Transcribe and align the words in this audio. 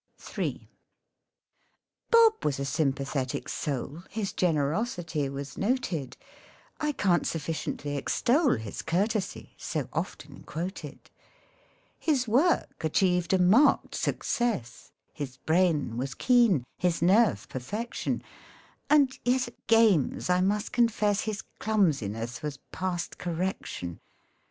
82 0.19 0.41
MEN 0.41 0.47
I 0.47 0.47
MIGHT 0.47 0.53
HAVE 0.55 0.63
MARRIED 0.63 0.71
III 2.31 2.37
BOB 2.39 2.45
was 2.45 2.59
a 2.59 2.65
sympathetic 2.65 3.49
soul, 3.49 4.03
His 4.09 4.33
generosity 4.33 5.29
was 5.29 5.59
noted; 5.59 6.17
I 6.79 6.91
can't 6.93 7.27
sufficiently 7.27 7.95
extol 7.95 8.55
His 8.55 8.81
courtesy, 8.81 9.53
so 9.57 9.87
often 9.93 10.41
quoted. 10.41 11.11
His 11.99 12.27
work 12.27 12.83
achieved 12.83 13.31
a 13.31 13.37
marked 13.37 13.93
success, 13.93 14.91
His 15.13 15.37
brain 15.37 15.97
was 15.97 16.15
keen, 16.15 16.63
his 16.79 17.03
nerve 17.03 17.47
perfection, 17.47 18.23
And 18.89 19.15
yet 19.23 19.47
at 19.49 19.67
games 19.67 20.31
I 20.31 20.41
must 20.41 20.71
confess 20.71 21.21
His 21.21 21.43
clumsiness 21.59 22.41
was 22.41 22.57
past 22.71 23.19
correction. 23.19 23.99